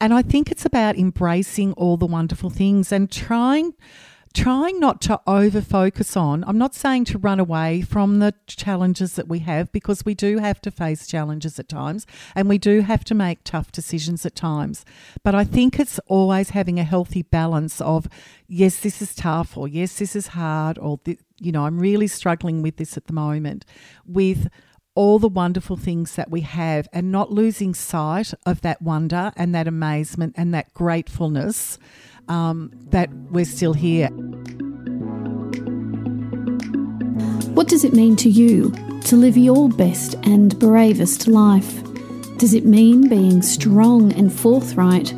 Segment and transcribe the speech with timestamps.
[0.00, 3.74] And I think it's about embracing all the wonderful things and trying
[4.34, 6.42] trying not to over focus on.
[6.44, 10.38] I'm not saying to run away from the challenges that we have because we do
[10.38, 14.34] have to face challenges at times and we do have to make tough decisions at
[14.34, 14.84] times.
[15.22, 18.08] But I think it's always having a healthy balance of
[18.48, 20.98] yes, this is tough or yes, this is hard or
[21.38, 23.64] you know, I'm really struggling with this at the moment
[24.04, 24.48] with
[24.94, 29.54] all the wonderful things that we have and not losing sight of that wonder and
[29.54, 31.78] that amazement and that gratefulness
[32.28, 34.08] um, that we're still here.
[37.54, 41.82] What does it mean to you to live your best and bravest life?
[42.38, 45.12] Does it mean being strong and forthright?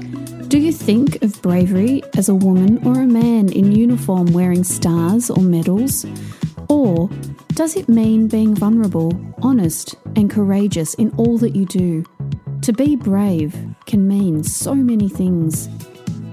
[0.49, 5.29] Do you think of bravery as a woman or a man in uniform wearing stars
[5.31, 6.05] or medals?
[6.69, 7.09] Or
[7.55, 9.13] does it mean being vulnerable,
[9.43, 12.05] honest, and courageous in all that you do?
[12.63, 13.57] To be brave
[13.87, 15.69] can mean so many things.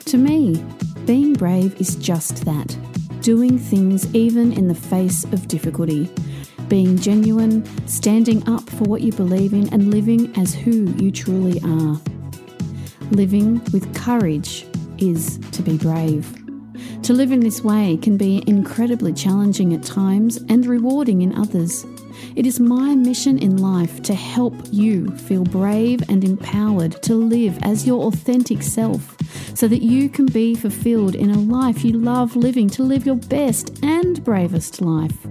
[0.06, 0.64] To me,
[1.06, 2.78] being brave is just that
[3.22, 6.09] doing things even in the face of difficulty,
[6.68, 11.62] being genuine, standing up for what you believe in, and living as who you truly
[11.64, 12.02] are.
[13.12, 14.66] Living with courage
[14.97, 16.42] is to be brave.
[17.04, 21.86] To live in this way can be incredibly challenging at times and rewarding in others.
[22.38, 27.59] It is my mission in life to help you feel brave and empowered to live
[27.62, 29.18] as your authentic self
[29.54, 33.18] so that you can be fulfilled in a life you love living, to live your
[33.18, 35.28] best and bravest life.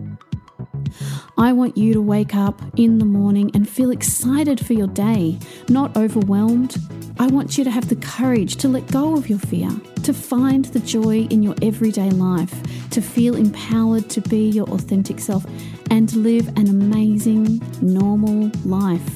[1.38, 5.38] I want you to wake up in the morning and feel excited for your day,
[5.70, 6.76] not overwhelmed.
[7.18, 9.70] I want you to have the courage to let go of your fear,
[10.04, 12.54] to find the joy in your everyday life,
[12.90, 15.46] to feel empowered to be your authentic self
[15.90, 19.08] and live an amazing, normal life,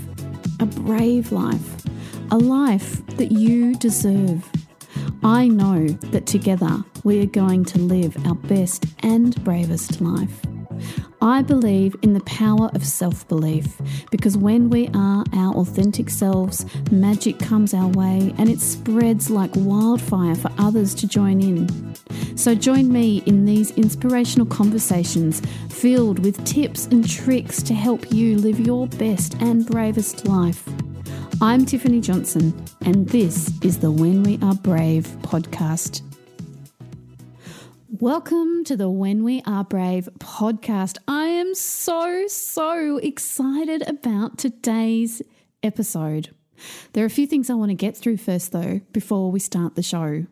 [0.60, 1.84] a brave life,
[2.30, 4.48] a life that you deserve.
[5.22, 10.40] I know that together we are going to live our best and bravest life.
[11.26, 13.80] I believe in the power of self belief
[14.12, 19.50] because when we are our authentic selves, magic comes our way and it spreads like
[19.56, 21.96] wildfire for others to join in.
[22.36, 28.38] So join me in these inspirational conversations filled with tips and tricks to help you
[28.38, 30.62] live your best and bravest life.
[31.42, 36.05] I'm Tiffany Johnson, and this is the When We Are Brave podcast.
[38.00, 40.98] Welcome to the When We Are Brave podcast.
[41.08, 45.22] I am so, so excited about today's
[45.62, 46.28] episode.
[46.92, 49.76] There are a few things I want to get through first, though, before we start
[49.76, 50.26] the show.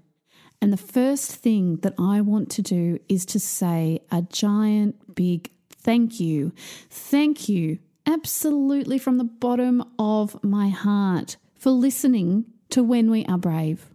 [0.61, 5.51] And the first thing that I want to do is to say a giant, big
[5.71, 6.53] thank you.
[6.91, 13.39] Thank you, absolutely from the bottom of my heart, for listening to When We Are
[13.39, 13.94] Brave.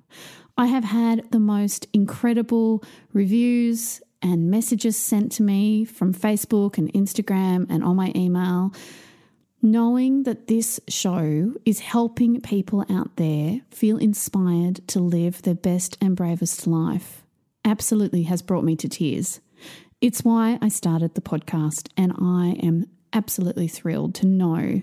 [0.59, 2.83] I have had the most incredible
[3.13, 8.73] reviews and messages sent to me from Facebook and Instagram and on my email,
[9.61, 15.97] knowing that this show is helping people out there feel inspired to live their best
[16.01, 17.23] and bravest life
[17.63, 19.39] absolutely has brought me to tears.
[20.01, 24.81] It's why I started the podcast, and I am absolutely thrilled to know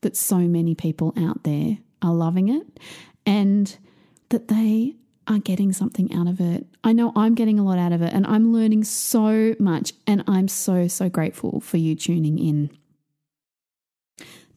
[0.00, 2.80] that so many people out there are loving it
[3.26, 3.76] and
[4.30, 4.94] that they
[5.28, 6.66] are getting something out of it.
[6.82, 10.24] I know I'm getting a lot out of it and I'm learning so much, and
[10.26, 12.70] I'm so, so grateful for you tuning in.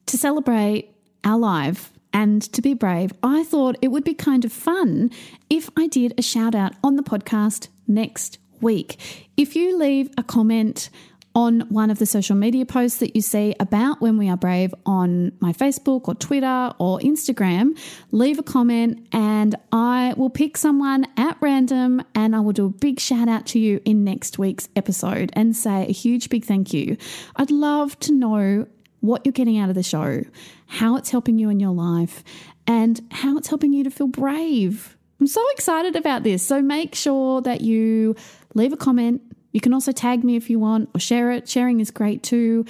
[0.08, 4.52] To celebrate our life and to be brave, I thought it would be kind of
[4.52, 5.12] fun
[5.50, 8.98] if I did a shout out on the podcast next week.
[9.38, 10.90] If you leave a comment,
[11.34, 14.74] on one of the social media posts that you see about When We Are Brave
[14.86, 17.78] on my Facebook or Twitter or Instagram,
[18.12, 22.70] leave a comment and I will pick someone at random and I will do a
[22.70, 26.74] big shout out to you in next week's episode and say a huge big thank
[26.74, 26.98] you.
[27.36, 28.68] I'd love to know
[29.00, 30.24] what you're getting out of the show,
[30.68, 32.24] how it's helping you in your life,
[32.68, 34.98] and how it's helping you to feel brave.
[35.20, 36.44] I'm so excited about this.
[36.44, 38.16] So make sure that you
[38.54, 41.48] leave a comment you can also tag me if you want or share it.
[41.48, 42.66] Sharing is great too.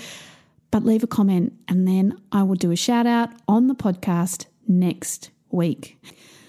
[0.71, 4.45] But leave a comment and then I will do a shout out on the podcast
[4.67, 6.01] next week.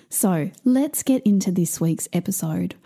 [0.08, 2.76] So let's get into this week's episode.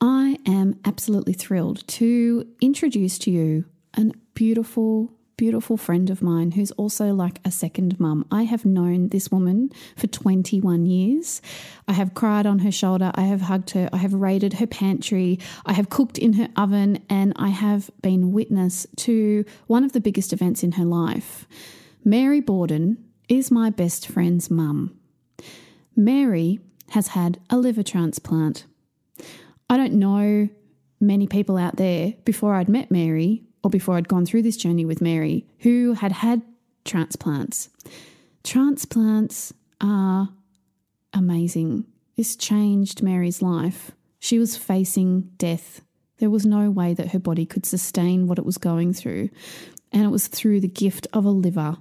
[0.00, 6.70] I am absolutely thrilled to introduce to you a beautiful beautiful friend of mine who's
[6.72, 8.26] also like a second mum.
[8.30, 11.40] I have known this woman for 21 years.
[11.88, 13.10] I have cried on her shoulder.
[13.14, 13.88] I have hugged her.
[13.90, 15.38] I have raided her pantry.
[15.64, 17.02] I have cooked in her oven.
[17.08, 21.46] And I have been witness to one of the biggest events in her life.
[22.04, 24.94] Mary Borden is my best friend's mum.
[25.96, 26.60] Mary
[26.90, 28.66] has had a liver transplant.
[29.70, 30.50] I don't know
[31.00, 34.84] many people out there before I'd met Mary or before I'd gone through this journey
[34.84, 36.42] with Mary who had had
[36.84, 37.68] transplants.
[38.42, 40.30] Transplants are
[41.12, 41.84] amazing.
[42.16, 43.92] This changed Mary's life.
[44.18, 45.82] She was facing death.
[46.18, 49.30] There was no way that her body could sustain what it was going through.
[49.92, 51.78] And it was through the gift of a liver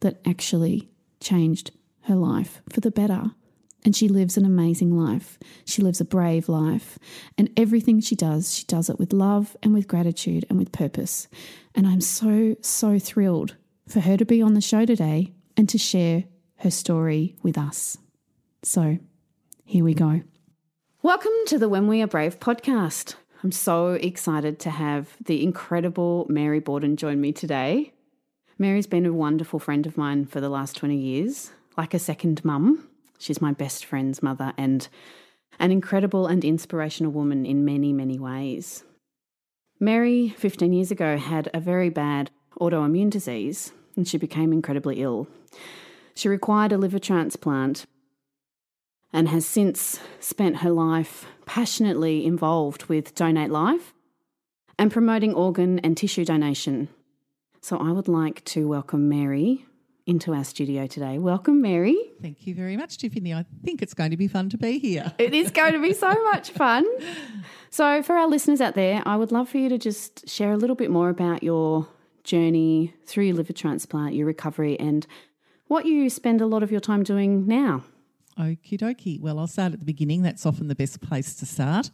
[0.00, 0.88] that actually
[1.20, 1.70] changed
[2.02, 3.32] her life for the better.
[3.84, 5.38] And she lives an amazing life.
[5.66, 6.98] She lives a brave life.
[7.36, 11.28] And everything she does, she does it with love and with gratitude and with purpose.
[11.74, 15.76] And I'm so, so thrilled for her to be on the show today and to
[15.76, 16.24] share
[16.58, 17.98] her story with us.
[18.62, 18.98] So
[19.64, 20.22] here we go.
[21.02, 23.16] Welcome to the When We Are Brave podcast.
[23.42, 27.92] I'm so excited to have the incredible Mary Borden join me today.
[28.56, 32.42] Mary's been a wonderful friend of mine for the last 20 years, like a second
[32.42, 32.88] mum.
[33.18, 34.88] She's my best friend's mother and
[35.58, 38.84] an incredible and inspirational woman in many, many ways.
[39.80, 42.30] Mary, 15 years ago, had a very bad
[42.60, 45.28] autoimmune disease and she became incredibly ill.
[46.14, 47.86] She required a liver transplant
[49.12, 53.94] and has since spent her life passionately involved with Donate Life
[54.78, 56.88] and promoting organ and tissue donation.
[57.60, 59.66] So I would like to welcome Mary
[60.06, 61.18] into our studio today.
[61.18, 61.96] Welcome, Mary.
[62.20, 63.32] Thank you very much, Tiffany.
[63.32, 65.12] I think it's going to be fun to be here.
[65.18, 66.84] It is going to be so much fun.
[67.70, 70.56] So, for our listeners out there, I would love for you to just share a
[70.56, 71.88] little bit more about your
[72.22, 75.04] journey through your liver transplant, your recovery, and
[75.66, 77.82] what you spend a lot of your time doing now.
[78.38, 79.20] Okie dokie.
[79.20, 80.22] Well, I'll start at the beginning.
[80.22, 81.90] That's often the best place to start.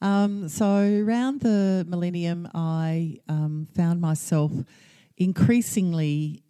[0.00, 0.66] Um, so,
[1.06, 4.50] around the millennium, I um, found myself
[5.16, 6.42] increasingly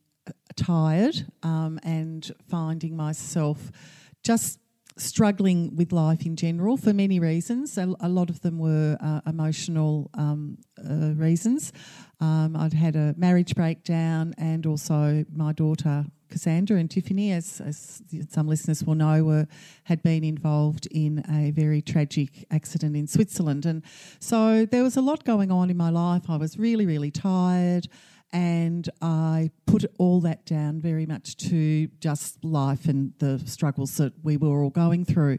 [0.57, 3.71] tired um, and finding myself
[4.23, 4.59] just
[4.97, 7.79] struggling with life in general for many reasons.
[7.79, 11.73] A, a lot of them were uh, emotional um, uh, reasons.
[12.21, 18.03] Um, I'd had a marriage breakdown, and also my daughter Cassandra and Tiffany, as, as
[18.31, 19.47] some listeners will know, were
[19.85, 23.83] had been involved in a very tragic accident in Switzerland, and
[24.21, 26.23] so there was a lot going on in my life.
[26.29, 27.89] I was really, really tired
[28.33, 34.15] and I put all that down very much to just life and the struggles that
[34.23, 35.39] we were all going through.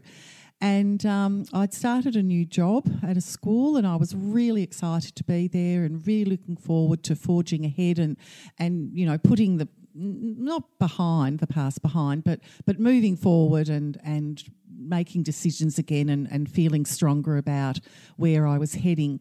[0.60, 5.16] And um, I'd started a new job at a school, and I was really excited
[5.16, 8.16] to be there, and really looking forward to forging ahead and
[8.58, 14.00] and you know putting the not behind the past behind, but but moving forward and
[14.02, 14.44] and
[14.76, 17.80] making decisions again and, and feeling stronger about
[18.16, 19.20] where I was heading.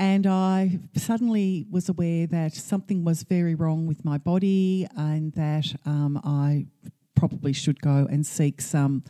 [0.00, 5.74] And I suddenly was aware that something was very wrong with my body and that
[5.84, 6.64] um, I
[7.14, 9.04] probably should go and seek some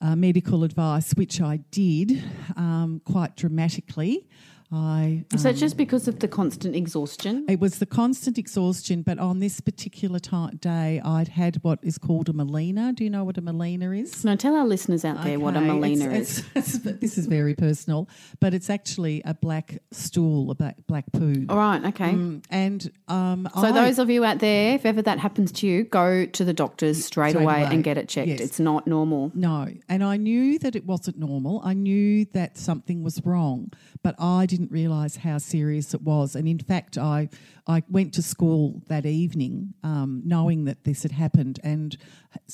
[0.00, 2.20] uh, medical advice, which I did
[2.56, 4.26] um, quite dramatically.
[4.74, 7.46] I, um, so just because of the constant exhaustion?
[7.48, 11.98] It was the constant exhaustion, but on this particular time, day, I'd had what is
[11.98, 12.94] called a melena.
[12.94, 14.24] Do you know what a melena is?
[14.24, 15.36] No, tell our listeners out there okay.
[15.36, 16.46] what a melena it's, is.
[16.54, 18.08] It's, it's, this is very personal,
[18.40, 21.46] but it's actually a black stool, a black, black poo.
[21.48, 22.12] All right, okay.
[22.12, 25.66] Mm, and um, so I, those of you out there, if ever that happens to
[25.66, 28.28] you, go to the doctors straight, straight away, away, and get it checked.
[28.28, 28.40] Yes.
[28.40, 29.30] It's not normal.
[29.34, 31.60] No, and I knew that it wasn't normal.
[31.64, 33.72] I knew that something was wrong,
[34.02, 36.34] but I didn't realise how serious it was.
[36.34, 37.28] And in fact, I
[37.66, 41.96] I went to school that evening um, knowing that this had happened and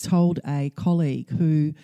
[0.03, 1.75] told a colleague who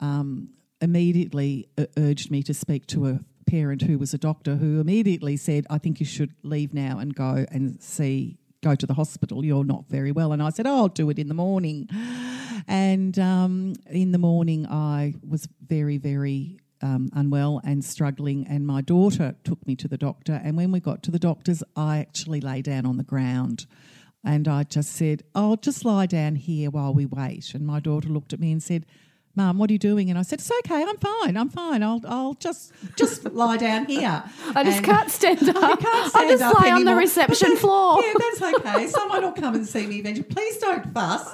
[0.00, 1.68] um, immediately
[1.98, 5.78] urged me to speak to a parent who was a doctor who immediately said, I
[5.78, 9.44] think you should leave now and go and see go to the hospital.
[9.44, 10.32] You're not very well.
[10.32, 11.88] And I said, Oh, I'll do it in the morning.
[12.68, 18.80] And um, in the morning, I was very, very um, unwell and struggling, and my
[18.80, 20.40] daughter took me to the doctor.
[20.42, 23.66] And when we got to the doctor's, I actually lay down on the ground.
[24.24, 27.54] And I just said, I'll just lie down here while we wait.
[27.54, 28.84] And my daughter looked at me and said,
[29.36, 30.10] Mum, what are you doing?
[30.10, 31.82] And I said, It's okay, I'm fine, I'm fine.
[31.82, 34.24] I'll I'll just just lie down here.
[34.54, 35.56] I just and can't stand up.
[35.56, 36.78] I can't stand I'll just up lie anymore.
[36.78, 38.02] on the reception floor.
[38.02, 38.86] yeah, that's okay.
[38.88, 40.26] Someone will come and see me eventually.
[40.28, 41.30] Please don't fuss.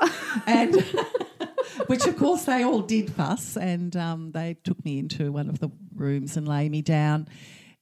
[0.47, 0.77] And
[1.87, 5.59] which of course they all did fuss, and um, they took me into one of
[5.59, 7.29] the rooms and lay me down.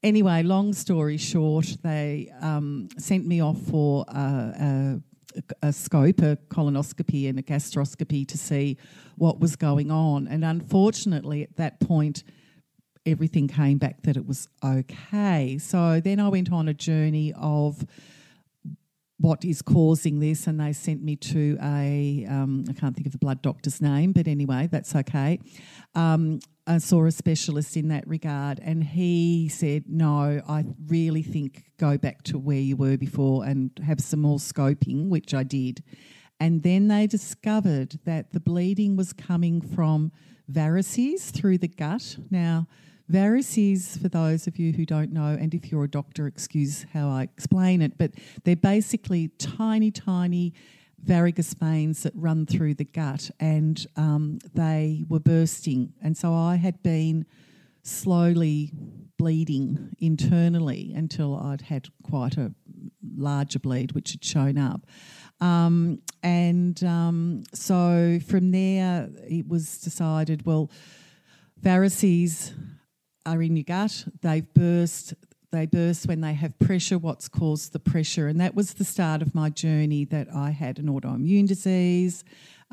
[0.02, 5.00] Anyway, long story short, they um, sent me off for a,
[5.62, 8.76] a, a scope, a colonoscopy, and a gastroscopy to see
[9.18, 10.26] what was going on.
[10.26, 12.24] And unfortunately, at that point,
[13.06, 15.58] everything came back that it was okay.
[15.58, 17.84] So then I went on a journey of
[19.18, 23.12] what is causing this, and they sent me to a um, I can't think of
[23.12, 25.38] the blood doctor's name, but anyway, that's okay.
[25.94, 31.70] Um, I saw a specialist in that regard, and he said, "No, I really think
[31.78, 35.82] go back to where you were before and have some more scoping," which I did.
[36.44, 40.12] And then they discovered that the bleeding was coming from
[40.52, 42.18] varices through the gut.
[42.30, 42.66] Now,
[43.10, 47.08] varices, for those of you who don't know, and if you're a doctor, excuse how
[47.08, 48.10] I explain it, but
[48.44, 50.52] they're basically tiny, tiny
[51.02, 55.94] varicose veins that run through the gut, and um, they were bursting.
[56.02, 57.24] And so I had been
[57.80, 58.70] slowly
[59.16, 62.52] bleeding internally until I'd had quite a
[63.16, 64.82] larger bleed, which had shown up.
[65.40, 70.70] Um, and um, so from there, it was decided well,
[71.60, 72.52] varices
[73.26, 75.14] are in your gut, they've burst.
[75.50, 78.26] They burst when they have pressure, what's caused the pressure.
[78.26, 82.24] And that was the start of my journey that I had an autoimmune disease,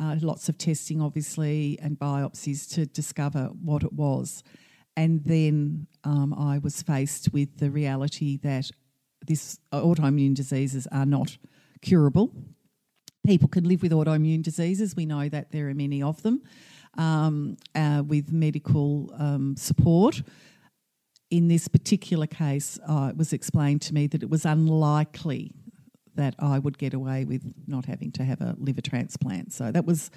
[0.02, 4.42] uh, lots of testing, obviously, and biopsies to discover what it was.
[4.98, 8.72] And then um, I was faced with the reality that
[9.28, 11.38] this autoimmune diseases are not
[11.82, 12.32] curable.
[13.26, 14.96] People can live with autoimmune diseases.
[14.96, 16.42] We know that there are many of them
[16.98, 20.24] um, uh, with medical um, support.
[21.30, 25.52] In this particular case, uh, it was explained to me that it was unlikely
[26.16, 29.54] that I would get away with not having to have a liver transplant.
[29.54, 30.12] So that was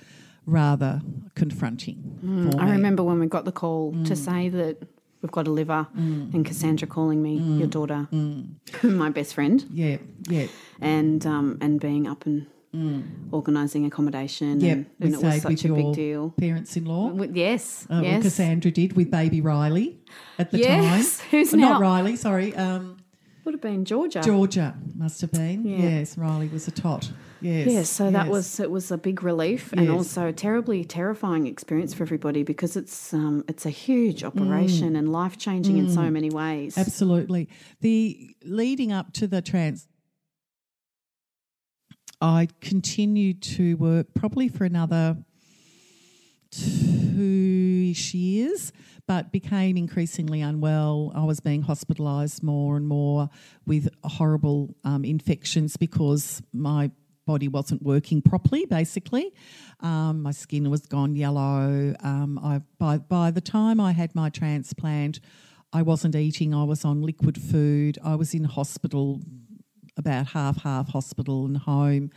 [0.46, 1.00] rather
[1.34, 2.18] confronting.
[2.24, 2.72] Mm, I me.
[2.72, 4.06] remember when we got the call mm.
[4.06, 4.82] to say that
[5.24, 6.34] we've got a liver, mm.
[6.34, 7.58] and Cassandra calling me mm.
[7.58, 8.46] your daughter, mm.
[8.82, 9.64] my best friend.
[9.72, 9.96] Yeah,
[10.28, 10.48] yeah,
[10.82, 13.30] and um, and being up and Mm.
[13.30, 14.60] organising accommodation.
[14.60, 16.34] Yeah, and, and it was such a big deal.
[16.36, 17.22] Parents-in-law.
[17.32, 18.14] Yes, uh, yes.
[18.14, 20.00] Well, Cassandra did with baby Riley
[20.40, 21.18] at the yes.
[21.18, 21.26] time.
[21.30, 21.72] Who's well, now?
[21.74, 22.52] Not Riley, sorry.
[22.56, 22.96] Um,
[23.44, 24.22] Would have been Georgia.
[24.22, 25.64] Georgia must have been.
[25.64, 25.78] Yeah.
[25.78, 27.12] Yes, Riley was a tot.
[27.44, 27.68] Yes.
[27.70, 28.12] Yes, so yes.
[28.14, 29.82] that was it was a big relief yes.
[29.82, 34.94] and also a terribly terrifying experience for everybody because it's um, it's a huge operation
[34.94, 34.98] mm.
[34.98, 35.80] and life changing mm.
[35.80, 36.12] in so mm.
[36.12, 36.78] many ways.
[36.78, 37.50] Absolutely.
[37.82, 39.86] The leading up to the trans
[42.18, 45.18] I continued to work probably for another
[46.50, 48.72] two years,
[49.06, 51.12] but became increasingly unwell.
[51.14, 53.28] I was being hospitalised more and more
[53.66, 56.90] with horrible um, infections because my
[57.26, 59.32] body wasn't working properly, basically.
[59.80, 61.94] Um, my skin was gone yellow.
[62.00, 65.20] Um, I, by, by the time I had my transplant,
[65.72, 69.20] I wasn't eating, I was on liquid food, I was in hospital
[69.96, 72.10] about half half hospital and home.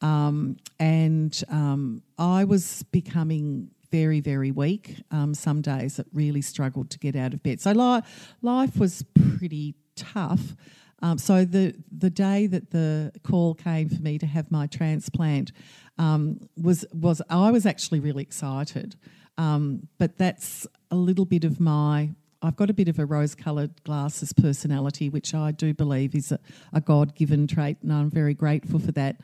[0.00, 5.02] Um, and um, I was becoming very, very weak.
[5.10, 7.60] Um, some days it really struggled to get out of bed.
[7.60, 8.02] So li-
[8.40, 9.04] life was
[9.38, 10.56] pretty tough.
[11.02, 15.52] Um, so the the day that the call came for me to have my transplant
[15.98, 18.96] um, was was I was actually really excited.
[19.38, 22.10] Um, but that's a little bit of my
[22.42, 26.32] I've got a bit of a rose coloured glasses personality, which I do believe is
[26.32, 26.40] a,
[26.72, 29.20] a God given trait, and I'm very grateful for that.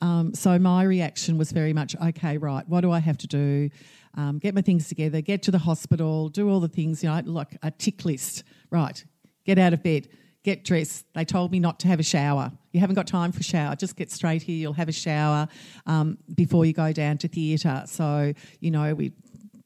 [0.00, 3.70] Um, so my reaction was very much, okay, right, what do I have to do?
[4.16, 7.20] Um, get my things together, get to the hospital, do all the things, you know,
[7.24, 8.44] like a tick list.
[8.70, 9.04] Right,
[9.44, 10.08] get out of bed,
[10.42, 11.06] get dressed.
[11.14, 12.52] They told me not to have a shower.
[12.72, 13.76] You haven't got time for shower.
[13.76, 14.56] Just get straight here.
[14.56, 15.48] You'll have a shower
[15.86, 17.82] um, before you go down to theatre.
[17.86, 19.12] So, you know, we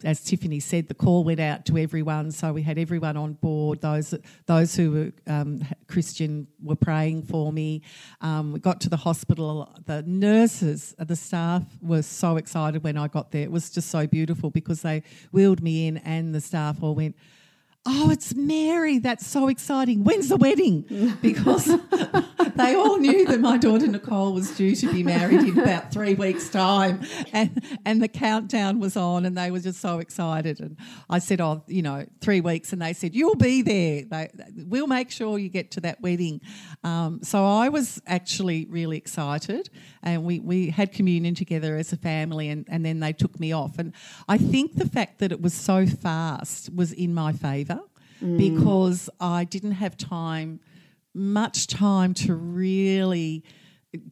[0.05, 3.81] as Tiffany said, the call went out to everyone, so we had everyone on board.
[3.81, 4.15] Those
[4.47, 7.83] those who were um, Christian were praying for me.
[8.21, 9.75] Um, we got to the hospital.
[9.87, 13.43] The nurses, the staff were so excited when I got there.
[13.43, 15.03] It was just so beautiful because they
[15.33, 17.17] wheeled me in, and the staff all went
[17.87, 18.99] oh, it's Mary.
[18.99, 20.05] That's so exciting.
[20.05, 20.85] When's the wedding?
[21.25, 21.65] Because
[22.57, 26.15] they all knew that my daughter Nicole was due to be married in about three
[26.15, 27.03] weeks' time.
[27.33, 30.61] And, and the countdown was on, and they were just so excited.
[30.61, 30.77] And
[31.09, 32.73] I said, oh, you know, three weeks.
[32.73, 34.03] And they said, you'll be there.
[34.05, 34.31] They,
[34.67, 36.41] we'll make sure you get to that wedding.
[36.83, 39.71] Um, so I was actually really excited.
[40.03, 43.53] And we, we had communion together as a family, and, and then they took me
[43.53, 43.79] off.
[43.79, 43.93] And
[44.29, 47.74] I think the fact that it was so fast was in my favour
[48.23, 48.39] mm.
[48.39, 50.61] because I didn't have time,
[51.15, 53.45] much time to really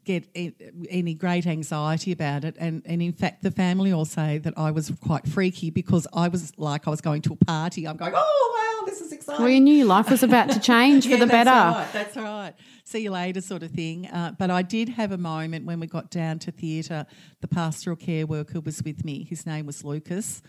[0.04, 2.56] get any great anxiety about it.
[2.58, 6.28] And, and in fact, the family all say that I was quite freaky because I
[6.28, 7.86] was like I was going to a party.
[7.86, 9.42] I'm going, oh, wow, this is exciting.
[9.42, 11.78] Well, you knew life was about to change yeah, for the that's better.
[11.78, 12.54] Right, that's right.
[12.84, 14.06] See you later, sort of thing.
[14.06, 17.06] Uh, but I did have a moment when we got down to theatre.
[17.40, 19.24] The pastoral care worker was with me.
[19.24, 20.42] His name was Lucas.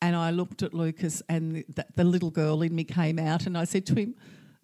[0.00, 3.58] And I looked at Lucas, and the, the little girl in me came out, and
[3.58, 4.14] I said to him,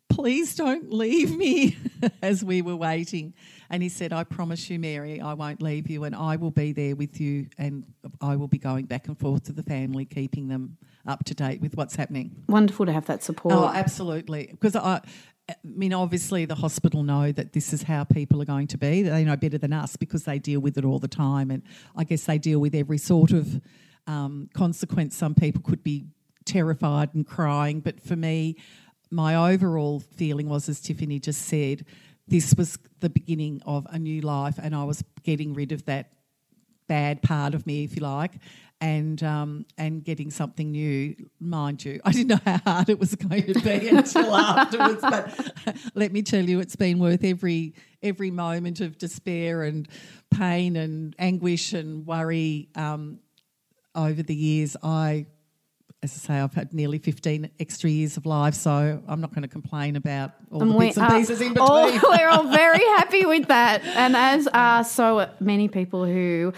[0.09, 1.77] please don't leave me
[2.23, 3.35] as we were waiting.
[3.71, 6.73] And he said, I promise you, Mary, I won't leave you and I will be
[6.73, 7.85] there with you and
[8.21, 10.77] I will be going back and forth to the family, keeping them
[11.07, 12.45] up to date with what's happening.
[12.49, 13.55] Wonderful to have that support.
[13.55, 14.49] Oh, absolutely.
[14.51, 15.01] Because I,
[15.49, 19.03] I mean, obviously, the hospital know that this is how people are going to be.
[19.03, 21.51] They know better than us because they deal with it all the time.
[21.51, 21.63] And
[21.97, 23.61] I guess they deal with every sort of
[24.07, 25.17] um, consequence.
[25.17, 26.07] Some people could be
[26.45, 27.81] terrified and crying.
[27.81, 28.57] But for me,
[29.11, 31.85] my overall feeling was, as Tiffany just said,
[32.27, 36.13] this was the beginning of a new life, and I was getting rid of that
[36.87, 38.33] bad part of me, if you like,
[38.81, 41.15] and um, and getting something new.
[41.39, 45.03] Mind you, I didn't know how hard it was going to be until afterwards.
[45.03, 49.87] But let me tell you, it's been worth every every moment of despair and
[50.31, 53.19] pain and anguish and worry um,
[53.95, 54.77] over the years.
[54.83, 55.27] I
[56.05, 59.43] as I say, I've had nearly 15 extra years of life, so I'm not going
[59.43, 61.69] to complain about all and the bits and pieces in between.
[61.69, 63.83] All, we're all very happy with that.
[63.85, 66.53] And as are so many people who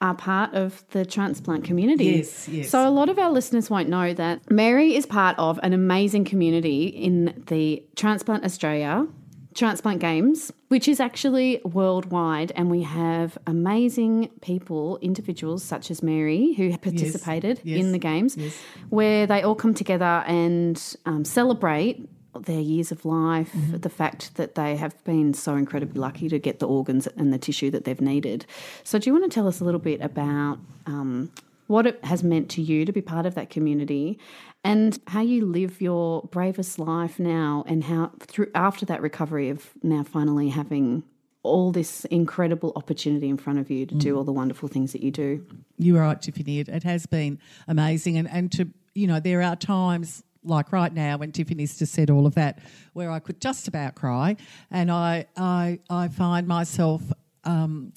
[0.00, 2.04] are part of the transplant community.
[2.04, 2.70] Yes, yes.
[2.70, 6.24] So a lot of our listeners won't know that Mary is part of an amazing
[6.24, 9.06] community in the Transplant Australia
[9.54, 16.52] Transplant Games, which is actually worldwide, and we have amazing people, individuals such as Mary,
[16.54, 18.56] who participated yes, yes, in the games, yes.
[18.90, 22.08] where they all come together and um, celebrate
[22.40, 23.76] their years of life, mm-hmm.
[23.78, 27.38] the fact that they have been so incredibly lucky to get the organs and the
[27.38, 28.44] tissue that they've needed.
[28.82, 31.30] So, do you want to tell us a little bit about um,
[31.66, 34.18] what it has meant to you to be part of that community
[34.64, 39.70] and how you live your bravest life now and how through after that recovery of
[39.82, 41.04] now finally having
[41.42, 43.98] all this incredible opportunity in front of you to mm.
[43.98, 45.46] do all the wonderful things that you do.
[45.76, 46.60] You're right, Tiffany.
[46.60, 48.16] It, it has been amazing.
[48.16, 52.08] And, and to, you know, there are times like right now when Tiffany's just said
[52.08, 52.60] all of that
[52.94, 54.36] where I could just about cry.
[54.70, 57.02] And I, I, I find myself.
[57.44, 57.92] Um,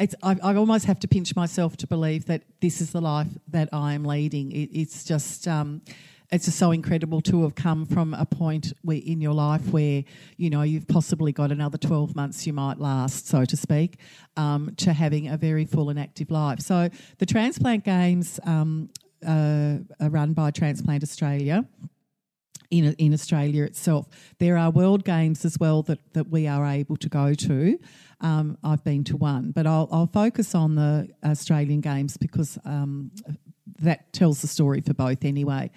[0.00, 3.28] it's, I, I, almost have to pinch myself to believe that this is the life
[3.48, 4.52] that I am leading.
[4.52, 5.46] It, it's just.
[5.46, 5.82] Um,
[6.30, 10.02] it's just so incredible to have come from a point where in your life where
[10.38, 13.98] you know you've possibly got another 12 months you might last so to speak
[14.38, 18.88] um, to having a very full and active life so the transplant games um,
[19.26, 21.66] uh, are run by transplant australia
[22.70, 24.06] in, in Australia itself.
[24.38, 27.78] There are world games as well that, that we are able to go to.
[28.20, 33.10] Um, I've been to one, but I'll, I'll, focus on the Australian Games because um,
[33.80, 35.70] that tells the story for both anyway.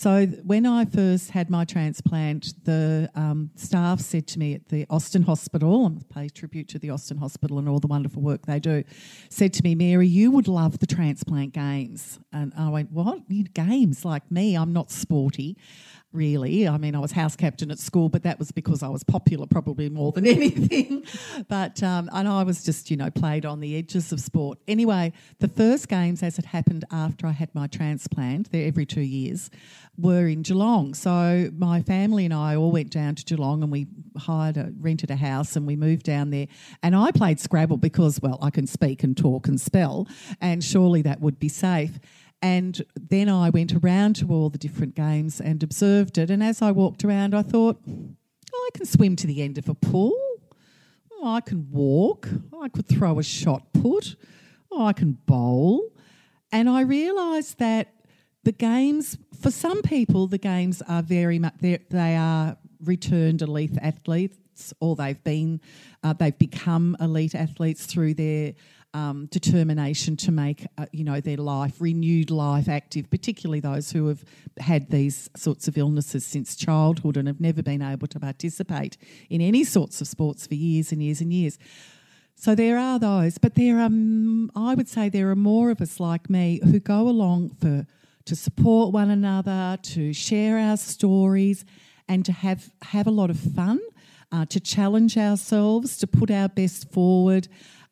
[0.00, 4.86] So when I first had my transplant, the um, staff said to me at the
[4.88, 8.60] Austin Hospital, and pay tribute to the Austin Hospital and all the wonderful work they
[8.60, 8.82] do,
[9.28, 12.18] said to me, Mary, you would love the transplant games.
[12.32, 13.28] And I went, what?
[13.52, 14.56] Games like me?
[14.56, 15.58] I'm not sporty
[16.12, 16.66] really.
[16.66, 19.46] I mean, I was house captain at school, but that was because I was popular
[19.46, 21.04] probably more than anything.
[21.48, 24.58] but, um, and I was just, you know, played on the edges of sport.
[24.66, 29.00] Anyway, the first games, as it happened after I had my transplant, they're every two
[29.00, 29.50] years,
[29.96, 30.94] were in Geelong.
[30.94, 35.10] So my family and I all went down to Geelong and we hired a, rented
[35.10, 36.46] a house and we moved down there.
[36.82, 40.08] And I played Scrabble because, well, I can speak and talk and spell,
[40.40, 41.98] and surely that would be safe.
[42.42, 46.30] And then I went around to all the different games and observed it.
[46.30, 49.68] And as I walked around, I thought, oh, I can swim to the end of
[49.68, 50.18] a pool.
[51.12, 52.28] Oh, I can walk.
[52.58, 54.16] I could throw a shot put.
[54.72, 55.92] Oh, I can bowl.
[56.50, 57.92] And I realised that
[58.42, 64.74] the games, for some people, the games are very much, they are returned elite athletes
[64.80, 65.60] or they've been,
[66.02, 68.54] uh, they've become elite athletes through their
[68.92, 74.08] um, determination to make uh, you know their life renewed life active, particularly those who
[74.08, 74.24] have
[74.58, 78.96] had these sorts of illnesses since childhood and have never been able to participate
[79.28, 81.58] in any sorts of sports for years and years and years.
[82.34, 83.90] So there are those, but there are
[84.56, 87.86] I would say there are more of us like me who go along for
[88.26, 91.64] to support one another, to share our stories,
[92.08, 93.80] and to have have a lot of fun.
[94.32, 97.48] Uh, to challenge ourselves, to put our best forward,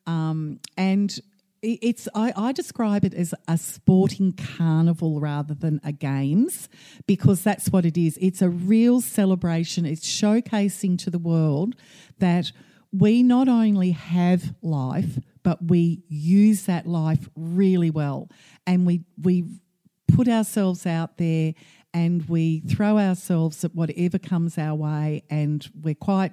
[0.06, 1.18] um, and
[1.62, 6.68] it's I, I, describe it as a sporting carnival rather than a games
[7.06, 8.18] because that's what it is.
[8.20, 9.84] It's a real celebration.
[9.84, 11.74] It's showcasing to the world
[12.18, 12.52] that
[12.92, 18.28] we not only have life, but we use that life really well,
[18.66, 19.44] and we we
[20.14, 21.54] put ourselves out there
[21.94, 26.32] and we throw ourselves at whatever comes our way, and we're quite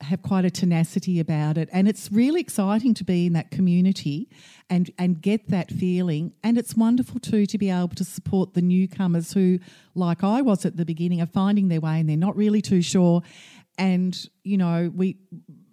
[0.00, 4.28] have quite a tenacity about it, and it's really exciting to be in that community
[4.68, 6.32] and and get that feeling.
[6.42, 9.58] And it's wonderful too to be able to support the newcomers who,
[9.94, 12.82] like I was at the beginning, are finding their way and they're not really too
[12.82, 13.22] sure.
[13.78, 15.16] And you know, we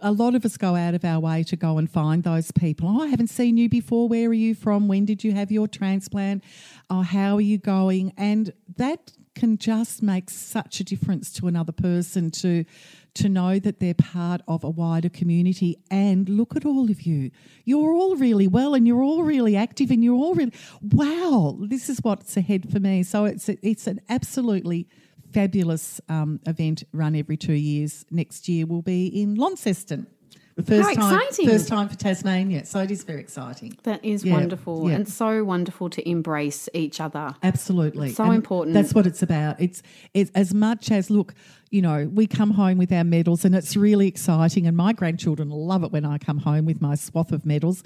[0.01, 2.89] a lot of us go out of our way to go and find those people.
[2.89, 4.07] Oh, I haven't seen you before.
[4.07, 4.87] Where are you from?
[4.87, 6.43] When did you have your transplant?
[6.89, 8.13] Oh, how are you going?
[8.17, 12.65] And that can just make such a difference to another person to
[13.13, 17.31] to know that they're part of a wider community and look at all of you
[17.65, 21.89] you're all really well and you're all really active and you're all really wow this
[21.89, 24.87] is what's ahead for me so it's it's an absolutely
[25.33, 30.07] fabulous um, event run every two years next year will be in launceston
[30.55, 31.49] the first How time, exciting.
[31.49, 33.77] first time for Tasmania, so it is very exciting.
[33.83, 34.95] That is Yeah, wonderful yeah.
[34.95, 37.33] and so wonderful to embrace each other.
[37.41, 38.73] Absolutely, So And important.
[38.73, 39.61] That's what it's about.
[39.61, 39.81] It's
[40.13, 41.33] it's as much as look,
[41.69, 44.67] you know, we come home with our medals, and it's really exciting.
[44.67, 47.81] And my grandchildren love it when I come home with my swath of medals.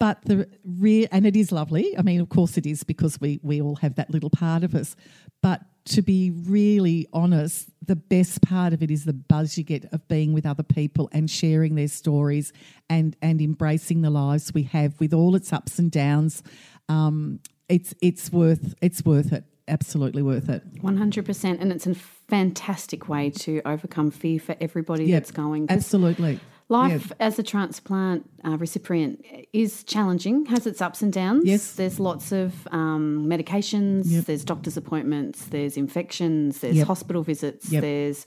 [0.00, 1.96] But the real, and it is lovely.
[1.96, 4.74] I mean, of course, it is because we we all have that little part of
[4.74, 4.96] us.
[5.42, 9.86] But to be really honest, the best part of it is the buzz you get
[9.92, 12.52] of being with other people and sharing their stories
[12.88, 16.42] and and embracing the lives we have with all its ups and downs.
[16.88, 19.44] Um, it's it's worth it's worth it.
[19.68, 20.82] Absolutely worth it.
[20.82, 21.60] 100%.
[21.60, 25.66] And it's a fantastic way to overcome fear for everybody Yep, that's going.
[25.68, 26.40] Absolutely.
[26.70, 31.42] Life as a transplant uh, recipient is challenging, has its ups and downs.
[31.44, 31.72] Yes.
[31.72, 34.24] There's lots of um, medications, Yep.
[34.26, 36.86] there's doctor's appointments, there's infections, there's Yep.
[36.86, 37.82] hospital visits, Yep.
[37.82, 38.24] there's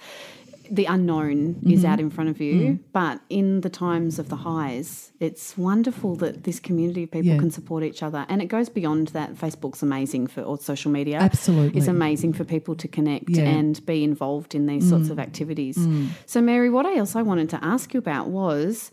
[0.70, 2.06] the unknown is out mm-hmm.
[2.06, 2.54] in front of you.
[2.54, 2.80] Mm.
[2.92, 7.38] But in the times of the highs, it's wonderful that this community of people Yeah.
[7.38, 8.26] can support each other.
[8.30, 9.36] And it goes beyond that.
[9.36, 11.18] Facebook's amazing for, or social media.
[11.20, 11.78] Absolutely.
[11.78, 13.44] Is amazing for people to connect Yeah.
[13.44, 15.12] and be involved in these sorts mm.
[15.12, 15.78] of activities.
[15.78, 16.10] Mm.
[16.26, 18.92] So, Mary, what else I wanted to ask you about was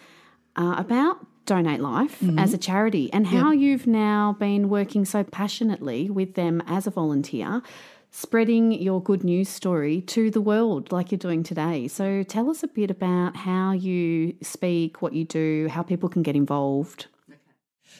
[0.56, 2.38] uh, about Donate Life mm-hmm.
[2.38, 6.90] as a charity and how you've now been working so passionately with them as a
[6.90, 7.62] volunteer,
[8.10, 11.88] spreading your good news story to the world like you're doing today.
[11.88, 16.22] So, tell us a bit about how you speak, what you do, how people can
[16.22, 17.06] get involved.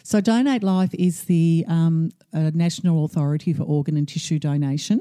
[0.03, 5.01] So, Donate Life is the um, national authority for organ and tissue donation,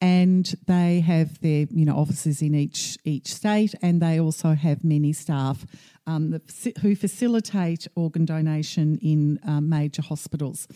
[0.00, 4.84] and they have their you know offices in each each state, and they also have
[4.84, 5.66] many staff
[6.06, 6.40] um,
[6.80, 10.68] who facilitate organ donation in um, major hospitals.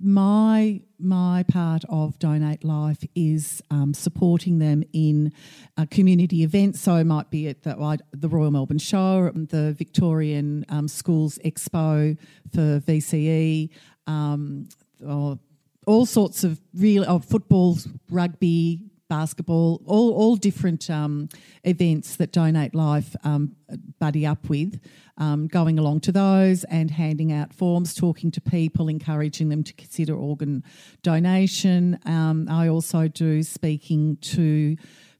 [0.00, 5.32] My my part of Donate Life is um, supporting them in
[5.76, 6.80] uh, community events.
[6.80, 12.18] So it might be at the, the Royal Melbourne Show, the Victorian um, Schools Expo
[12.52, 13.70] for VCE,
[14.08, 14.68] um,
[15.06, 15.38] or
[15.86, 17.78] all sorts of real of football,
[18.10, 21.28] rugby, basketball, all all different um,
[21.64, 23.54] events that Donate Life um,
[23.98, 24.80] buddy up with.
[25.18, 29.74] Um, going along to those and handing out forms, talking to people, encouraging them to
[29.74, 30.64] consider organ
[31.02, 31.98] donation.
[32.06, 34.76] Um, I also do speaking to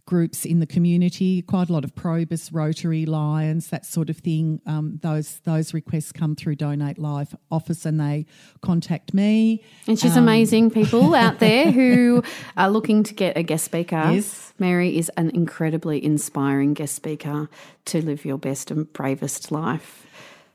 [0.07, 4.61] groups in the community, quite a lot of Probus, Rotary, Lions, that sort of thing.
[4.67, 8.27] Um, those those requests come through Donate Life office and they
[8.61, 9.65] contact me.
[9.87, 12.23] And she's amazing, people out there who
[12.57, 14.11] are looking to get a guest speaker.
[14.13, 14.53] Yes.
[14.59, 17.49] Mary is an incredibly inspiring guest speaker
[17.87, 20.07] to live your best and bravest life.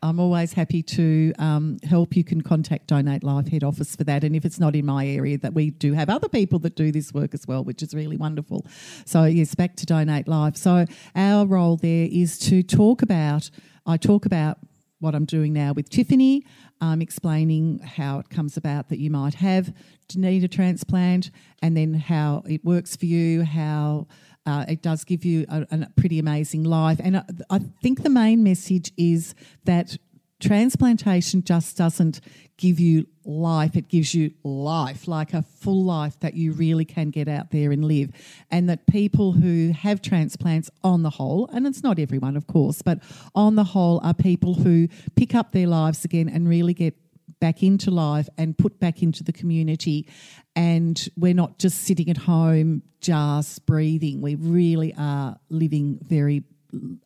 [0.01, 2.15] I'm always happy to um, help.
[2.15, 4.23] You can contact Donate Life head office for that.
[4.23, 6.91] And if it's not in my area, that we do have other people that do
[6.91, 8.65] this work as well, which is really wonderful.
[9.05, 10.55] So yes, back to Donate Life.
[10.55, 13.49] So our role there is to talk about.
[13.85, 14.59] I talk about
[14.99, 16.45] what I'm doing now with Tiffany,
[16.81, 19.73] um, explaining how it comes about that you might have
[20.09, 21.31] to need a transplant,
[21.61, 24.07] and then how it works for you, how
[24.47, 26.99] uh, it does give you a, a pretty amazing life.
[27.03, 29.97] And I, I think the main message is that
[30.39, 32.21] transplantation just doesn't
[32.57, 37.09] give you life, it gives you life, like a full life that you really can
[37.09, 38.09] get out there and live.
[38.49, 42.81] And that people who have transplants, on the whole, and it's not everyone, of course,
[42.81, 42.99] but
[43.35, 46.95] on the whole, are people who pick up their lives again and really get
[47.39, 50.07] back into life and put back into the community.
[50.55, 54.21] And we're not just sitting at home, just breathing.
[54.21, 56.43] We really are living very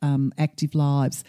[0.00, 1.24] um, active lives.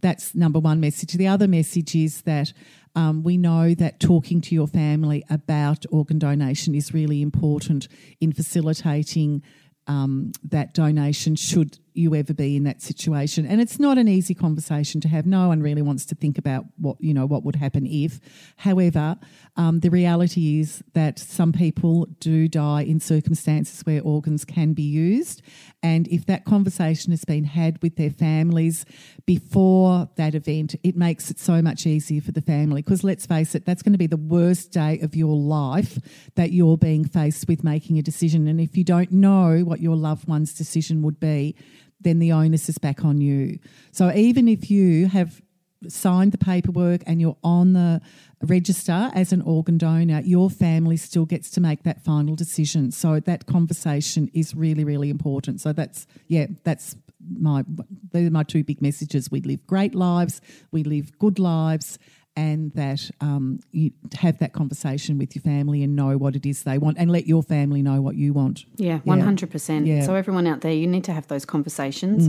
[0.00, 1.12] That's number one message.
[1.12, 2.52] The other message is that
[2.94, 7.88] um, we know that talking to your family about organ donation is really important
[8.20, 9.42] in facilitating
[9.86, 13.46] um, that donation should you ever be in that situation?
[13.46, 15.26] And it's not an easy conversation to have.
[15.26, 18.20] No one really wants to think about what you know what would happen if.
[18.56, 19.16] However,
[19.56, 24.82] um, the reality is that some people do die in circumstances where organs can be
[24.82, 25.42] used,
[25.82, 28.84] and if that conversation has been had with their families
[29.26, 32.82] before that event, it makes it so much easier for the family.
[32.82, 35.98] Because let's face it, that's going to be the worst day of your life
[36.36, 38.46] that you're being faced with making a decision.
[38.46, 41.56] And if you don't know what your loved one's decision would be,
[42.02, 43.58] then the onus is back on you.
[43.92, 45.40] So even if you have
[45.88, 48.00] signed the paperwork and you're on the
[48.42, 52.90] register as an organ donor, your family still gets to make that final decision.
[52.90, 55.60] So that conversation is really, really important.
[55.60, 56.96] So that's yeah, that's
[57.38, 57.64] my
[58.12, 59.30] they're my two big messages.
[59.30, 61.98] We live great lives, we live good lives,
[62.36, 66.62] and that um, you have that conversation with your family and know what it is
[66.62, 68.64] they want and let your family know what you want.
[68.76, 69.86] Yeah, 100%.
[69.86, 70.06] Yeah.
[70.06, 72.26] So, everyone out there, you need to have those conversations.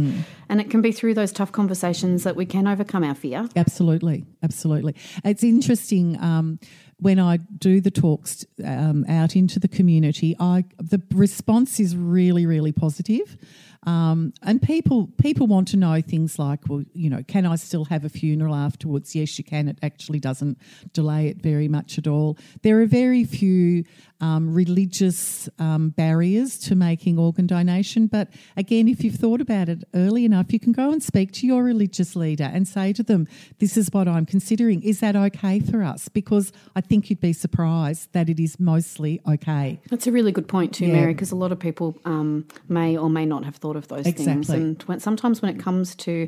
[0.49, 3.47] And it can be through those tough conversations that we can overcome our fear.
[3.55, 4.95] Absolutely, absolutely.
[5.23, 6.59] It's interesting um,
[7.03, 10.35] when I do the talks um, out into the community.
[10.39, 13.37] I the response is really, really positive.
[13.85, 17.85] Um, and people people want to know things like, well, you know, can I still
[17.85, 19.13] have a funeral afterwards?
[19.13, 19.67] Yes, you can.
[19.67, 20.57] It actually doesn't
[20.93, 22.37] delay it very much at all.
[22.61, 23.83] There are very few
[24.21, 29.83] um, religious um, barriers to making organ donation, but again, if you've thought about it
[29.93, 33.27] early enough, you can go and speak to your religious leader and say to them,
[33.59, 34.81] "This is what I'm considering.
[34.83, 39.21] Is that okay for us?" Because I think you'd be surprised that it is mostly
[39.27, 39.79] okay.
[39.89, 40.93] That's a really good point, too, Yeah.
[40.93, 44.05] Mary, because a lot of people um, may or may not have thought of those
[44.05, 44.49] things.
[44.49, 46.27] And when, sometimes when it comes to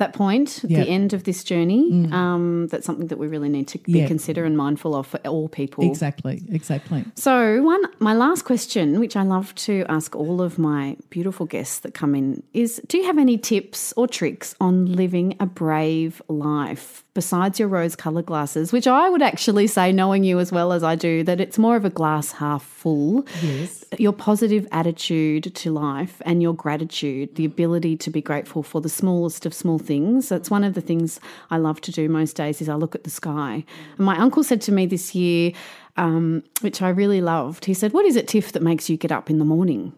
[0.00, 0.48] that point.
[0.64, 0.68] Mm.
[0.68, 4.08] the end of this journey, um, that's something that we really need to be Yeah.
[4.08, 5.84] consider and mindful of for all people.
[5.84, 7.04] Exactly, exactly.
[7.14, 11.78] So, one, my last question, which I love to ask all of my beautiful guests
[11.80, 16.20] that come in, is: Do you have any tips or tricks on living a brave
[16.28, 18.72] life besides your rose-colored glasses?
[18.72, 21.76] Which I would actually say, knowing you as well as I do, that it's more
[21.76, 23.26] of a glass half full.
[23.42, 23.84] Yes.
[23.98, 28.88] Your positive attitude to life and your gratitude, the ability to be grateful for the
[28.88, 30.28] smallest of small things.
[30.28, 31.20] That's one of the things
[31.50, 32.60] I love to do most days.
[32.60, 33.64] Is I look at the sky.
[33.96, 35.52] And my uncle said to me this year
[35.96, 37.66] um, which I really loved.
[37.66, 39.92] He said, What is it, Tiff, that makes you get up in the morning?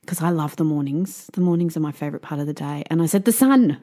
[0.00, 1.26] Because I love the mornings.
[1.34, 2.84] The mornings are my favourite part of the day.
[2.88, 3.80] And I said, The sun.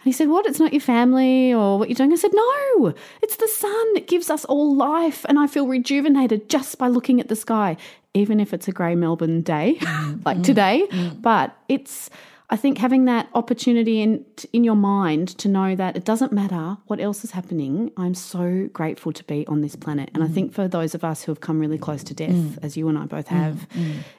[0.00, 0.46] And he said, What?
[0.46, 2.12] It's not your family or what you're doing?
[2.12, 3.96] I said, No, it's the sun.
[3.96, 5.26] It gives us all life.
[5.28, 7.76] And I feel rejuvenated just by looking at the sky,
[8.14, 9.78] even if it's a grey Melbourne day
[10.24, 10.44] like mm.
[10.44, 10.86] today.
[10.90, 11.20] Mm.
[11.20, 12.08] But it's,
[12.52, 16.76] I think, having that opportunity in, in your mind to know that it doesn't matter
[16.88, 17.92] what else is happening.
[17.96, 20.10] I'm so grateful to be on this planet.
[20.14, 22.76] And I think for those of us who have come really close to death, as
[22.76, 23.68] you and I both have,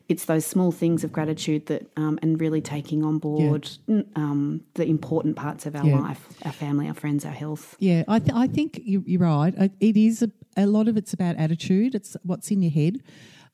[0.08, 4.62] it's those small things of gratitude that, um, and really taking on board n- um,
[4.76, 6.00] the important parts of our Yeah.
[6.00, 7.76] life, our family, our friends, our health.
[7.80, 9.54] Yeah, I, th- I think you, you're right.
[9.82, 11.96] It is a, a lot of it's about attitude.
[11.96, 13.02] It's what's in your head,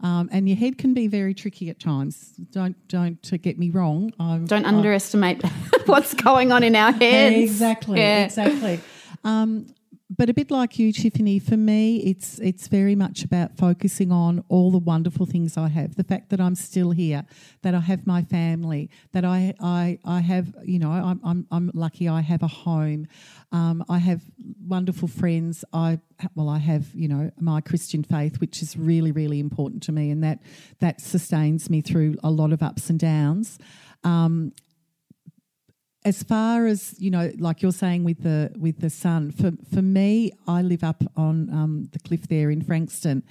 [0.02, 2.34] um, and your head can be very tricky at times.
[2.52, 4.12] Don't don't get me wrong.
[4.20, 5.42] I'm, Don't underestimate
[5.88, 7.36] what's going on in our heads.
[7.36, 8.26] Exactly, Yeah.
[8.26, 8.80] exactly.
[9.24, 9.68] Um,
[10.10, 14.42] but a bit like you, Tiffany, for me, it's it's very much about focusing on
[14.48, 15.96] all the wonderful things I have.
[15.96, 17.26] The fact that I'm still here,
[17.62, 21.72] that I have my family, that I I, I have, you know, I'm, I'm I'm
[21.74, 22.08] lucky.
[22.08, 23.08] I have a home.
[23.52, 24.22] Um, I have
[24.66, 25.66] wonderful friends.
[25.74, 26.00] I
[26.36, 30.10] well, I have you know my Christian faith, which is really really important to me,
[30.10, 30.40] and that
[30.80, 33.60] that sustains me through a lot of ups and downs.
[34.06, 34.54] Um,
[36.08, 39.82] as far as you know, like you're saying with the with the sun, for for
[39.82, 43.24] me, I live up on um, the cliff there in Frankston,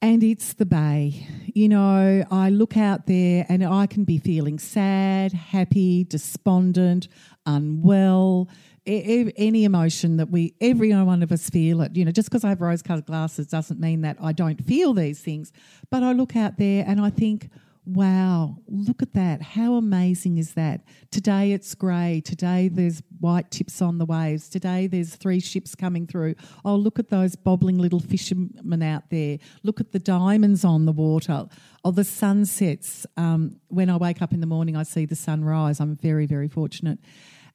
[0.00, 1.26] and it's the bay.
[1.54, 7.06] You know, I look out there and I can be feeling sad, happy, despondent,
[7.46, 8.48] unwell.
[8.86, 11.94] e- Any emotion that we, every one of us feel it.
[11.96, 14.92] You know, just because I have rose colored glasses doesn't mean that I don't feel
[14.94, 15.52] these things.
[15.90, 17.50] But I look out there and I think,
[17.84, 19.42] Wow, look at that.
[19.42, 20.84] How amazing is that?
[21.10, 22.22] Today it's grey.
[22.24, 24.48] Today there's white tips on the waves.
[24.48, 26.36] Today there's three ships coming through.
[26.64, 29.38] Oh, look at those bobbling little fishermen out there.
[29.64, 31.48] Look at the diamonds on the water.
[31.84, 33.04] Oh, the sunsets.
[33.16, 35.80] Um, when I wake up in the morning, I see the sunrise.
[35.80, 37.00] I'm very, very fortunate.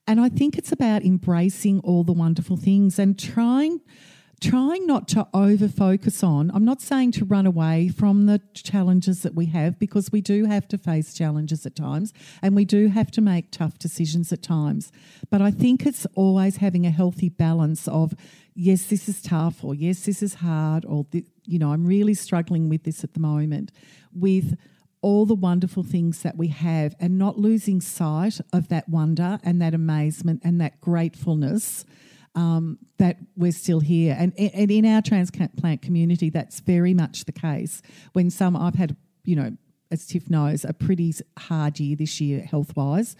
[0.07, 3.79] And I think it's about embracing all the wonderful things and trying
[4.41, 9.23] trying not to over focus on i'm not saying to run away from the challenges
[9.23, 12.87] that we have because we do have to face challenges at times and we do
[12.87, 14.91] have to make tough decisions at times.
[15.29, 18.13] But i think it's always having a healthy balance of
[18.55, 21.05] yes this is tough or yes this is hard or
[21.45, 23.71] you know i'm really struggling with this at the moment
[24.13, 24.57] with
[25.01, 29.61] all the wonderful things that we have and not losing sight of that wonder and
[29.61, 31.85] that amazement and that gratefulness
[32.37, 34.15] um, that we're still here.
[34.17, 37.81] And, and in our transplant community, that's very much the case.
[38.13, 38.95] When some, I've had,
[39.25, 39.57] you know,
[39.89, 43.15] as Tiff knows, a pretty hard year this year health wise.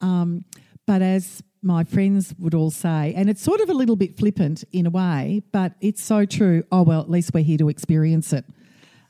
[0.00, 0.46] Um,
[0.86, 4.64] but as my friends would all say, and it's sort of a little bit flippant
[4.72, 6.64] in a way, but it's so true.
[6.72, 8.46] Oh, well, at least we're here to experience it.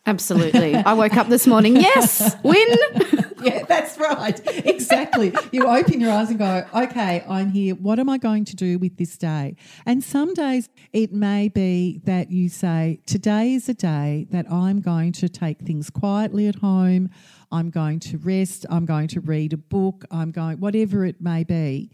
[0.05, 0.75] Absolutely.
[0.87, 2.77] I woke up this morning, yes, win.
[3.43, 4.41] yeah, that's right.
[4.67, 5.33] Exactly.
[5.53, 7.75] you open your eyes and go, okay, I'm here.
[7.77, 9.57] What am I going to do with this day?
[9.87, 14.81] And some days it may be that you say, today is a day that I'm
[14.81, 17.11] going to take things quietly at home.
[17.53, 18.67] I'm going to rest.
[18.71, 20.05] I'm going to read a book.
[20.11, 21.91] I'm going, whatever it may be.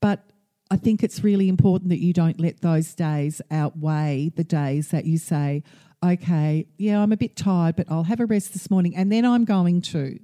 [0.00, 0.30] But
[0.70, 5.04] I think it's really important that you don't let those days outweigh the days that
[5.04, 5.62] you say,
[6.12, 9.24] okay, yeah, I'm a bit tired, but I'll have a rest this morning, and then
[9.24, 10.18] I'm going to.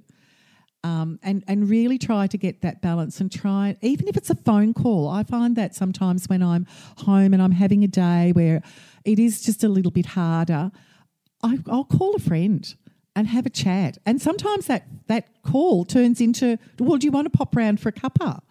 [0.85, 4.35] Um, and and really try to get that balance and try even if it's a
[4.35, 5.07] phone call.
[5.07, 6.67] I find that sometimes when I'm
[6.97, 8.61] home and I'm having a day where
[9.05, 10.73] it is just a little bit harder,
[11.41, 12.75] I, I'll call a friend
[13.15, 13.97] and have a chat.
[14.05, 17.87] And sometimes that that call turns into, well, do you want to pop around for
[17.89, 18.41] a cuppa?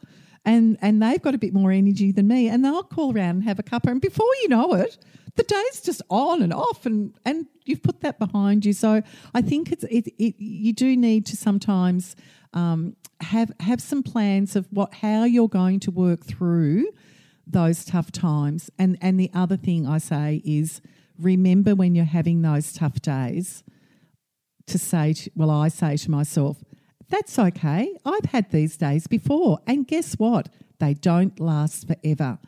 [0.44, 3.44] And and they've got a bit more energy than me, and they'll call around and
[3.44, 3.90] have a cuppa.
[3.90, 4.96] And before you know it,
[5.36, 8.72] the day's just on and off and and you've put that behind you.
[8.72, 9.02] So
[9.34, 12.16] i think it's it, it you do need to sometimes
[12.54, 16.86] um, have have some plans of what how you're going to work through
[17.46, 18.70] those tough times.
[18.78, 20.80] And and the other thing i say is
[21.18, 23.64] remember when you're having those tough days
[24.66, 26.62] to say to, well i say to myself
[27.12, 27.94] that's okay.
[28.06, 29.58] I've had these days before.
[29.66, 30.48] And guess what?
[30.78, 32.38] They don't last forever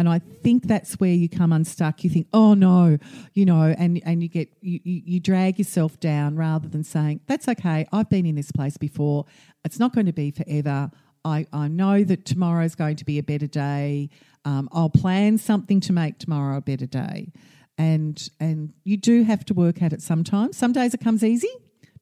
[0.00, 2.02] and I think that's where you come unstuck.
[2.04, 2.96] You think, oh no,
[3.34, 7.46] you know, and, and you get you, you drag yourself down rather than saying, That's
[7.48, 9.26] okay, I've been in this place before.
[9.62, 10.90] It's not going to be forever.
[11.22, 14.08] I, I know that tomorrow is going to be a better day.
[14.46, 17.30] Um, I'll plan something to make tomorrow a better day.
[17.76, 20.56] And and you do have to work at it sometimes.
[20.56, 21.52] Some days it comes easy,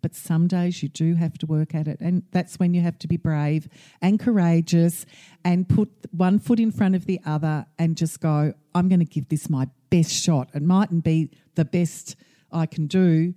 [0.02, 1.98] but some days you do have to work at it.
[2.00, 3.68] And that's when you have to be brave
[4.00, 5.06] and courageous
[5.44, 9.06] and put one foot in front of the other and just go, I'm going to
[9.06, 10.50] give this my best shot.
[10.54, 12.16] It mightn't be the best
[12.52, 13.34] I can do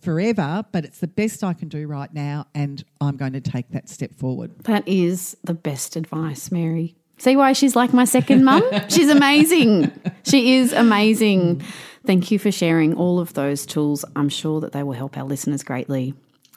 [0.00, 2.46] forever, but it's the best I can do right now.
[2.54, 4.58] And I'm going to take that step forward.
[4.64, 6.96] That is the best advice, Mary.
[7.18, 8.62] See why she's like my second mum?
[8.88, 9.92] she's amazing.
[10.24, 11.62] She is amazing.
[12.06, 14.04] Thank you for sharing all of those tools.
[14.16, 16.14] I'm sure that they will help our listeners greatly.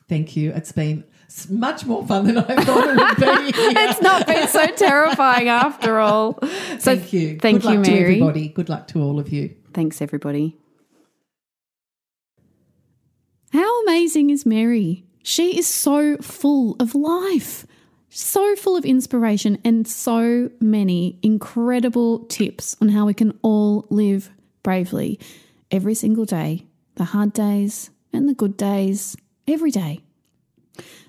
[0.08, 0.52] Thank you.
[0.52, 1.04] It's been
[1.50, 3.60] much more fun than I thought it would be.
[3.80, 6.40] it's not been so terrifying after all.
[6.42, 7.38] So thank you.
[7.40, 8.16] Thank Good you, Mary.
[8.16, 8.50] everybody.
[8.50, 9.56] Good luck to all of you.
[9.74, 10.58] Thanks, everybody.
[13.52, 15.06] How amazing is Mary?
[15.24, 17.66] She is so full of life,
[18.10, 24.30] so full of inspiration, and so many incredible tips on how we can all live
[24.64, 25.20] bravely
[25.70, 29.16] every single day, the hard days and the good days,
[29.48, 30.00] every day.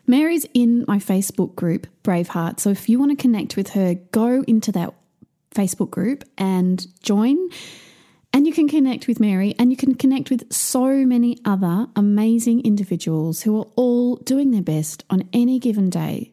[0.07, 2.61] Mary's in my Facebook group, Braveheart.
[2.61, 4.95] So if you want to connect with her, go into that
[5.55, 7.39] Facebook group and join.
[8.33, 12.63] And you can connect with Mary and you can connect with so many other amazing
[12.65, 16.33] individuals who are all doing their best on any given day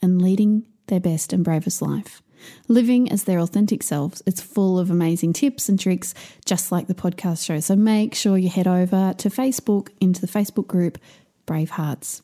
[0.00, 2.22] and leading their best and bravest life
[2.68, 4.22] living as their authentic selves.
[4.26, 7.60] It's full of amazing tips and tricks, just like the podcast show.
[7.60, 10.98] So make sure you head over to Facebook into the Facebook group
[11.46, 12.22] Brave Hearts.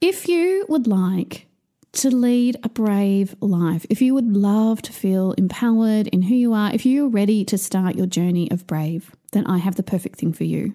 [0.00, 1.46] If you would like
[1.92, 6.52] to lead a brave life, if you would love to feel empowered in who you
[6.52, 10.18] are, if you're ready to start your journey of brave, then I have the perfect
[10.18, 10.74] thing for you.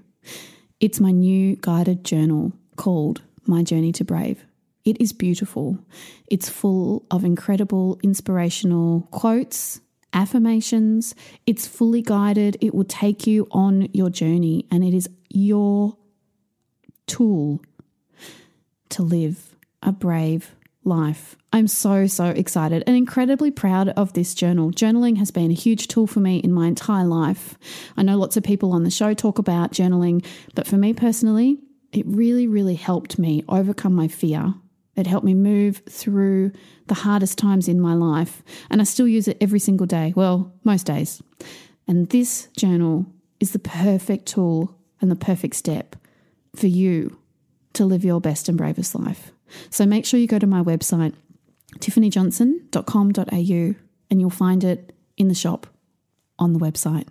[0.79, 4.45] It's my new guided journal called My Journey to Brave.
[4.85, 5.79] It is beautiful.
[6.27, 9.81] It's full of incredible inspirational quotes,
[10.13, 11.15] affirmations.
[11.47, 12.57] It's fully guided.
[12.61, 15.97] It will take you on your journey, and it is your
[17.07, 17.61] tool
[18.89, 21.35] to live a brave life.
[21.51, 24.71] I'm so, so excited and incredibly proud of this journal.
[24.71, 27.57] Journaling has been a huge tool for me in my entire life.
[27.97, 31.57] I know lots of people on the show talk about journaling, but for me personally,
[31.91, 34.53] it really, really helped me overcome my fear
[34.95, 36.51] it helped me move through
[36.87, 40.13] the hardest times in my life, and I still use it every single day.
[40.15, 41.21] Well, most days.
[41.87, 43.05] And this journal
[43.39, 45.95] is the perfect tool and the perfect step
[46.55, 47.19] for you
[47.73, 49.31] to live your best and bravest life.
[49.69, 51.13] So make sure you go to my website,
[51.79, 53.75] tiffanyjohnson.com.au,
[54.09, 55.67] and you'll find it in the shop
[56.39, 57.07] on the website.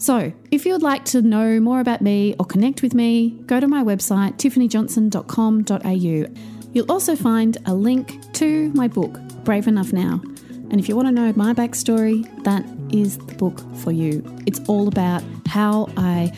[0.00, 3.58] So, if you would like to know more about me or connect with me, go
[3.58, 6.57] to my website tiffanyjohnson.com.au.
[6.72, 10.20] You'll also find a link to my book, Brave Enough Now.
[10.70, 14.22] And if you want to know my backstory, that is the book for you.
[14.46, 16.32] It's all about how I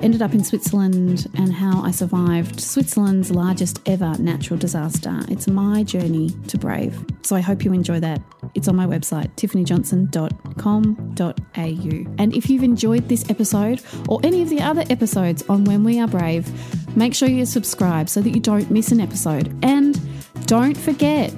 [0.00, 5.20] ended up in Switzerland and how I survived Switzerland's largest ever natural disaster.
[5.28, 6.98] It's my journey to brave.
[7.22, 8.20] So I hope you enjoy that.
[8.54, 12.14] It's on my website, tiffanyjohnson.com.au.
[12.18, 16.00] And if you've enjoyed this episode or any of the other episodes on When We
[16.00, 16.50] Are Brave,
[16.96, 19.56] make sure you subscribe so that you don't miss an episode.
[19.62, 19.98] And
[20.46, 21.34] don't forget,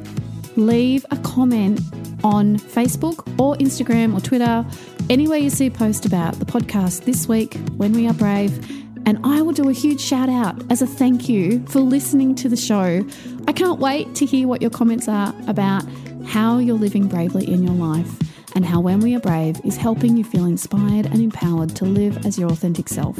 [0.56, 1.80] leave a comment
[2.24, 4.64] on Facebook or Instagram or Twitter
[5.08, 8.58] anywhere you see a post about the podcast this week, When We Are Brave,
[9.06, 12.48] and I will do a huge shout out as a thank you for listening to
[12.48, 13.06] the show.
[13.46, 15.84] I can't wait to hear what your comments are about
[16.24, 18.10] how you're living bravely in your life
[18.56, 22.26] and how When We Are Brave is helping you feel inspired and empowered to live
[22.26, 23.18] as your authentic self.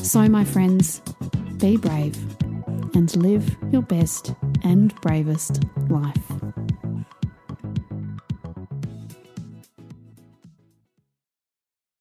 [0.00, 1.00] So, my friends,
[1.58, 2.16] be brave
[2.94, 6.61] and live your best and bravest life.